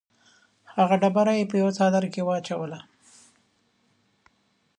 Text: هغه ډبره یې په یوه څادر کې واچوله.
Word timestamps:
هغه 0.77 0.95
ډبره 1.01 1.33
یې 1.39 1.49
په 1.49 1.55
یوه 1.61 1.71
څادر 1.77 2.03
کې 2.13 2.21
واچوله. 2.25 2.79